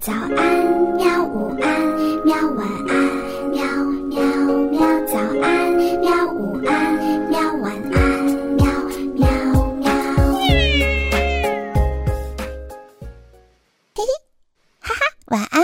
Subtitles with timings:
[0.00, 0.32] 早安，
[0.96, 1.22] 喵！
[1.26, 2.34] 午安，喵！
[2.56, 3.62] 晚安，喵
[4.08, 4.22] 喵
[4.70, 4.80] 喵！
[5.06, 6.32] 早安，喵！
[6.32, 7.38] 午安，喵！
[7.60, 8.24] 晚安，
[8.56, 8.64] 喵
[9.12, 9.28] 喵
[9.74, 9.92] 喵！
[13.94, 14.02] 嘿嘿，
[14.80, 15.62] 哈哈，晚安，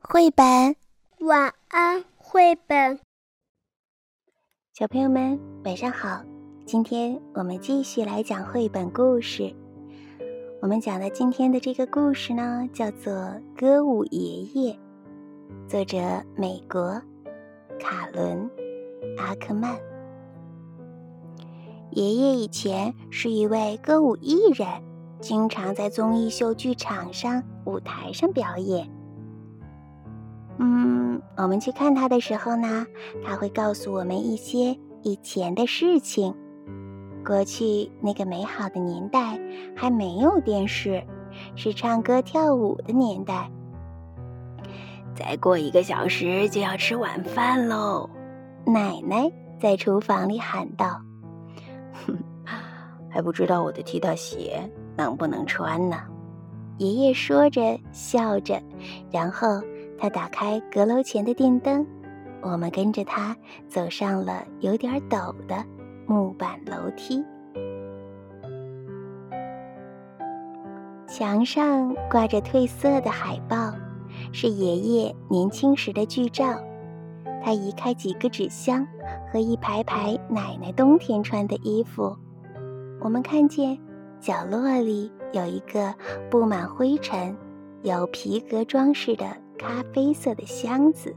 [0.00, 0.74] 绘本。
[1.20, 2.98] 晚安，绘本。
[4.72, 6.24] 小朋友们，晚上好！
[6.66, 9.54] 今天我们继续来讲绘本故事。
[10.66, 13.12] 我们讲的今天的这个故事呢，叫做
[13.56, 14.72] 《歌舞爷爷》，
[15.68, 15.96] 作者
[16.34, 17.00] 美国
[17.78, 18.50] 卡伦
[19.16, 19.78] 阿克曼。
[21.92, 24.66] 爷爷以前是一位歌舞艺人，
[25.20, 28.90] 经常在综艺秀剧场上、舞台上表演。
[30.58, 32.84] 嗯，我们去看他的时候呢，
[33.24, 36.34] 他会告诉我们一些以前的事情。
[37.26, 39.36] 过去那个美好的年代
[39.74, 41.02] 还没有电视，
[41.56, 43.50] 是唱歌跳舞的年代。
[45.12, 48.08] 再过一个小时就要吃晚饭喽，
[48.64, 49.28] 奶奶
[49.58, 51.00] 在厨房里喊道
[52.06, 52.16] ：“哼，
[53.10, 55.96] 还不知道我的踢踏鞋能不能穿呢。”
[56.78, 58.62] 爷爷说着笑着，
[59.10, 59.60] 然后
[59.98, 61.84] 他打开阁楼前的电灯，
[62.40, 63.36] 我们跟着他
[63.66, 65.64] 走上了有点陡的。
[66.08, 67.24] 木板楼梯，
[71.08, 73.72] 墙上挂着褪色的海报，
[74.32, 76.44] 是爷爷年轻时的剧照。
[77.44, 78.86] 他移开几个纸箱
[79.32, 82.16] 和一排排奶奶冬天穿的衣服，
[83.00, 83.76] 我们看见
[84.20, 85.92] 角落里有一个
[86.30, 87.36] 布满灰尘、
[87.82, 89.26] 有皮革装饰的
[89.58, 91.12] 咖啡色的箱子。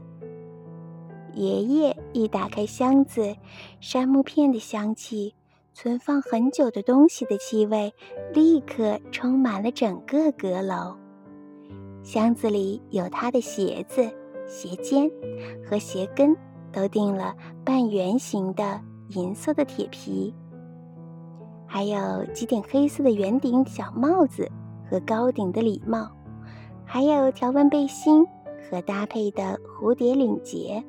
[1.34, 3.36] 爷爷一打开箱子，
[3.80, 5.34] 杉木片的香气、
[5.72, 7.92] 存放很久的东西的气味，
[8.34, 10.96] 立刻充满了整个阁楼。
[12.02, 14.10] 箱子里有他的鞋子、
[14.46, 15.10] 鞋尖
[15.68, 16.36] 和鞋跟，
[16.72, 20.34] 都钉了半圆形的银色的铁皮，
[21.66, 24.50] 还有几顶黑色的圆顶小帽子
[24.88, 26.10] 和高顶的礼帽，
[26.84, 28.26] 还有条纹背心
[28.68, 30.82] 和搭配的蝴蝶领结。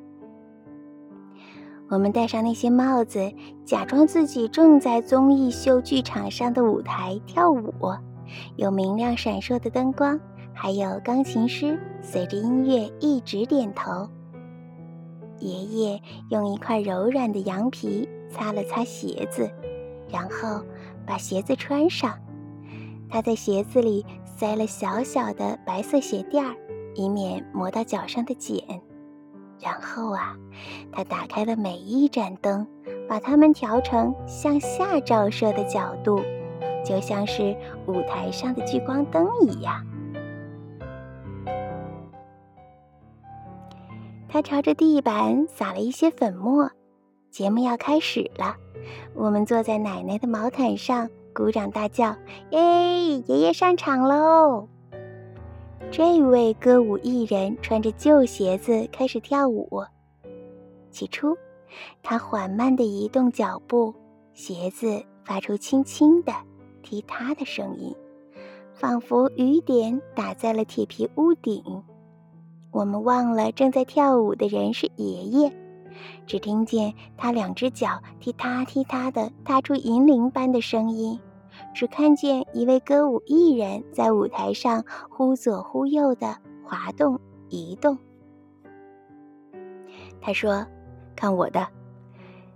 [1.91, 3.29] 我们戴上那些帽子，
[3.65, 7.69] 假装自己正在综艺秀剧场上的舞台跳舞，
[8.55, 10.17] 有明亮闪烁的灯光，
[10.53, 14.07] 还有钢琴师随着音乐一直点头。
[15.39, 19.51] 爷爷用一块柔软的羊皮擦了擦鞋子，
[20.07, 20.63] 然后
[21.05, 22.17] 把鞋子穿上。
[23.09, 26.55] 他在鞋子里塞了小小的白色鞋垫儿，
[26.95, 28.63] 以免磨到脚上的茧。
[29.61, 30.35] 然后啊，
[30.91, 32.67] 他打开了每一盏灯，
[33.07, 36.21] 把它们调成向下照射的角度，
[36.83, 37.55] 就像是
[37.85, 39.85] 舞台上的聚光灯一样。
[44.27, 46.71] 他朝着地板撒了一些粉末。
[47.29, 48.55] 节目要开始了，
[49.13, 52.15] 我们坐在奶奶的毛毯上，鼓掌大叫
[52.51, 53.19] ：“耶！
[53.19, 54.67] 爷爷上场喽！”
[55.91, 59.83] 这位歌舞艺人穿着旧鞋子开始跳舞。
[60.89, 61.35] 起初，
[62.01, 63.93] 他缓慢地移动脚步，
[64.33, 66.31] 鞋子发出轻轻的
[66.81, 67.93] 踢踏的声音，
[68.73, 71.61] 仿佛雨点打在了铁皮屋顶。
[72.71, 75.51] 我们忘了正在跳舞的人是爷爷，
[76.25, 81.19] 只听见他两只脚踢踏踢踏地踏出银铃般的声音。
[81.73, 87.97] 只看见一位歌舞艺人，在舞台上忽左忽右的滑动移动。
[90.21, 90.65] 他说
[91.15, 91.67] ：“看我的！”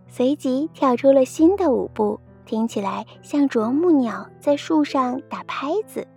[0.07, 6.07] 随即跳出了新的舞步，听起来像啄木鸟在树上打拍子。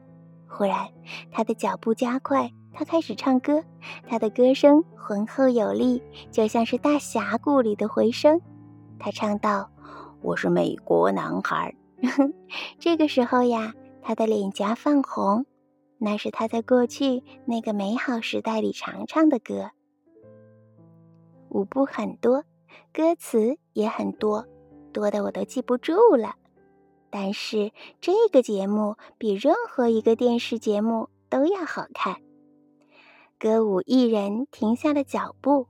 [0.47, 0.89] 忽然，
[1.31, 3.65] 他的脚步加快，他开始唱歌。
[4.07, 8.41] 他的歌声浑厚有力，就像是大峡谷里的回声。
[8.99, 9.71] 他唱道
[10.21, 11.75] ：“我是美国男孩。”
[12.79, 15.47] 这个时候呀，他的脸颊泛红，
[15.99, 19.71] 那是他在过去那个美好时代里常唱的歌。
[21.49, 22.45] 舞步很多，
[22.93, 24.47] 歌词也很多，
[24.93, 26.37] 多的我都记不住了。
[27.11, 32.21] 但是这个节目比任何一个电视节目都要好看。
[33.39, 35.69] 歌舞艺人停下了脚步，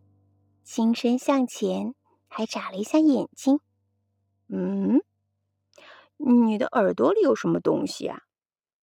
[0.65, 1.95] 轻身向前，
[2.27, 3.61] 还眨了一下眼睛。
[4.49, 5.01] 嗯。
[6.19, 8.23] 你的耳朵里有什么东西啊？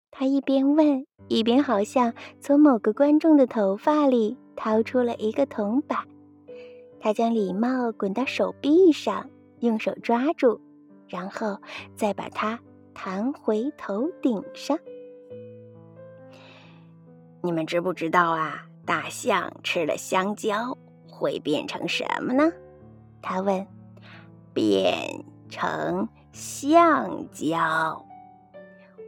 [0.10, 6.08] 他一边问，一边好像从某个观众的头发里掏出了一个铜板。
[7.00, 9.30] 他将礼帽滚到手臂上，
[9.60, 10.60] 用手抓住，
[11.08, 11.62] 然后
[11.96, 12.60] 再把它
[12.94, 14.80] 弹回头顶上。
[17.42, 18.66] 你们知不知道啊？
[18.86, 20.78] 大象吃了香蕉
[21.08, 22.52] 会变成什么呢？
[23.22, 23.68] 他问。
[24.54, 28.06] 变成橡胶。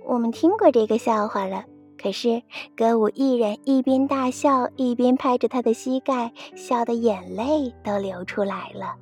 [0.06, 1.66] 我们听过这个笑话了。
[2.02, 2.42] 可是
[2.78, 8.96] 歌舞艺人一边大笑，一边拍着他的膝盖，笑得眼泪都流出来了。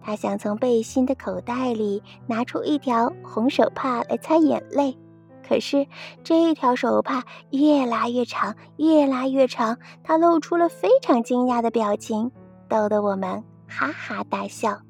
[0.00, 4.98] 他想从背心的口袋里拿出一条红手帕来擦眼泪，
[5.46, 5.86] 可是
[6.24, 9.78] 这条手帕越拉越长，越拉越长。
[10.02, 12.32] 他露出了非常惊讶的表情，
[12.68, 14.80] 逗得我们哈哈大笑，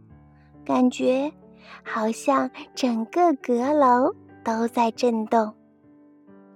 [0.64, 1.30] 感觉
[1.84, 4.14] 好像整个阁楼
[4.44, 5.54] 都在震动。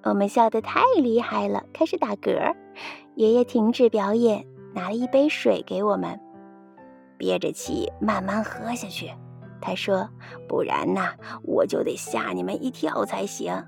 [0.03, 2.55] 我们笑得太厉害了，开始打嗝。
[3.14, 6.20] 爷爷停止表演，拿了一杯水给我们，
[7.17, 9.11] 憋着气慢慢喝下去。
[9.61, 10.08] 他说
[10.47, 13.64] ：“不然呐，我就得吓你们一跳才行。”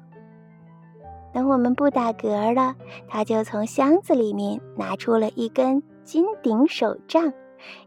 [1.32, 2.74] 等我们不打嗝了，
[3.08, 7.32] 他就从箱子里面拿出了一根金顶手杖，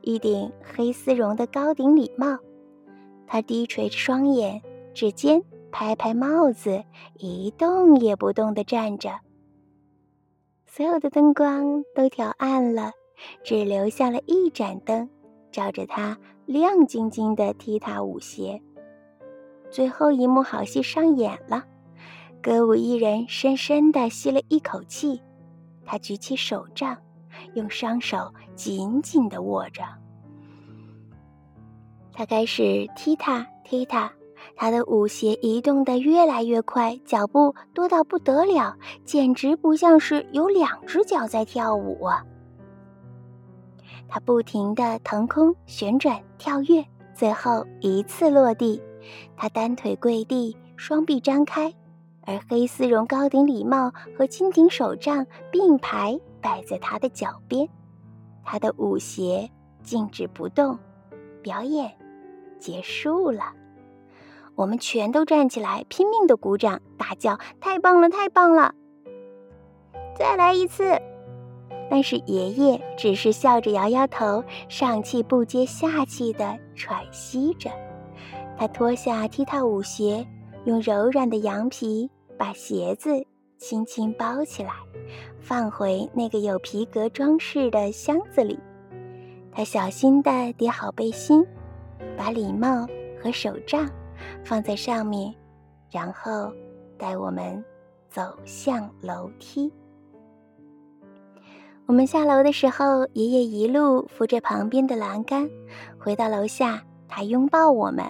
[0.01, 2.37] 一顶黑丝绒的高顶礼帽。
[3.31, 4.61] 他低垂着双眼，
[4.93, 5.41] 指尖。
[5.71, 6.83] 拍拍帽子，
[7.17, 9.21] 一动也不动地站着。
[10.65, 12.91] 所有的灯光都调暗了，
[13.41, 15.09] 只留下了一盏灯，
[15.49, 18.61] 照着他亮晶晶的踢踏舞鞋。
[19.69, 21.63] 最后一幕好戏上演了，
[22.43, 25.21] 歌舞艺人深深地吸了一口气，
[25.85, 26.97] 他举起手杖，
[27.53, 29.83] 用双手紧紧地握着。
[32.13, 34.11] 他开始踢踏，踢踏。
[34.55, 38.75] 他的舞鞋移动得越来越快，脚步多到不得了，
[39.05, 42.07] 简直不像是有两只脚在跳舞。
[44.07, 46.83] 他不停地腾空旋转、跳跃，
[47.15, 48.81] 最后一次落地。
[49.37, 51.73] 他单腿跪地，双臂张开，
[52.25, 57.67] 而黑丝绒高顶礼帽和金顶手杖并排摆在他的脚边。
[58.43, 59.49] 他的舞鞋
[59.81, 60.77] 静止不动，
[61.41, 61.91] 表演
[62.61, 63.51] 结束了。
[64.55, 68.73] 我们全都站起来，拼命的鼓掌，大叫：“太棒了，太棒了！”
[70.15, 70.97] 再来一次。
[71.89, 77.69] 但是爷爷只是笑着摇摇头，上气不接下气的喘息着。
[78.57, 80.25] 他脱下踢踏舞鞋，
[80.65, 83.25] 用柔软的羊皮把鞋子
[83.57, 84.71] 轻轻包起来，
[85.39, 88.59] 放回那个有皮革装饰的箱子里。
[89.51, 91.45] 他小心地叠好背心，
[92.17, 92.87] 把礼帽
[93.21, 93.89] 和手杖。
[94.43, 95.33] 放在上面，
[95.89, 96.53] 然后
[96.95, 97.63] 带我们
[98.07, 99.73] 走向楼梯。
[101.87, 105.49] 我们下楼的时候，爷爷一路扶着旁边的栏杆，
[105.97, 108.05] 回到楼下，他拥抱我们。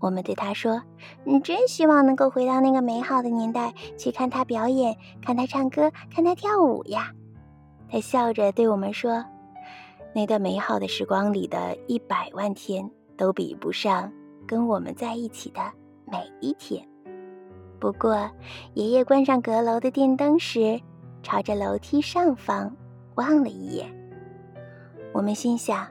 [0.00, 0.82] 我们对他说
[1.24, 7.12] ：“你真希望能够回到那个美好的年代，去看他表演，看他唱歌，看他跳舞呀。”
[7.88, 9.24] 他笑着对我们说
[10.14, 14.12] ：“那段美好的时光里的一百万天，都比不上。”
[14.46, 15.60] 跟我们在一起的
[16.04, 16.86] 每一天。
[17.80, 18.30] 不过，
[18.74, 20.78] 爷爷关上阁楼的电灯时，
[21.22, 22.76] 朝着楼梯上方
[23.14, 23.88] 望了一眼。
[25.14, 25.88] 我们心想，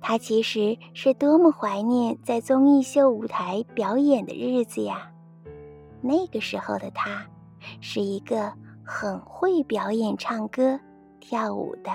[0.00, 5.12] 他其实是多么怀念在综艺秀舞台表演的日子呀！
[6.00, 7.26] 那个时候的他，
[7.82, 8.50] 是一个
[8.82, 10.80] 很会表演、唱歌、
[11.20, 11.90] 跳舞的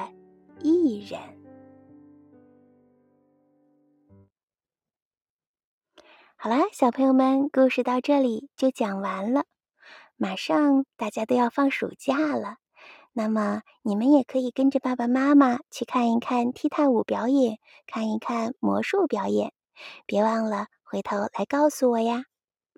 [0.61, 1.19] 艺人。
[6.41, 9.43] 好啦，小朋友们，故事到这里就讲完了。
[10.15, 12.60] 马上大家都要放暑假了，
[13.12, 19.51] 那么你们也可以跟着爸爸妈妈去看一看踢踏舞表演，看一看魔术表演。
[20.05, 22.24] 别忘了回头来告诉我呀。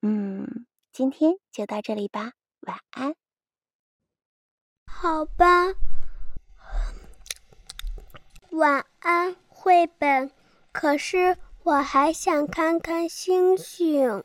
[0.01, 3.13] 嗯，今天就到这里吧，晚安。
[4.88, 5.75] 好吧，
[8.50, 10.32] 晚安，绘本。
[10.72, 11.38] 可是。
[11.63, 14.24] 我还想看看星星。